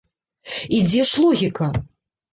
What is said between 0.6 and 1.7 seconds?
І дзе ж логіка?